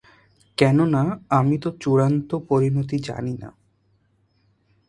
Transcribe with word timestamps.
কেননা 0.57 1.03
আমি 1.29 1.55
তো 1.57 1.69
চূড়ান্ত 1.79 2.29
পরিণতি 2.49 2.97
জানি 2.99 3.33
না। 3.33 3.49